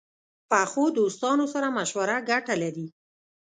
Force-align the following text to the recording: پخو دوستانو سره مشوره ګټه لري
پخو 0.49 0.83
دوستانو 0.97 1.45
سره 1.53 1.67
مشوره 1.77 2.17
ګټه 2.29 2.55
لري 2.63 2.87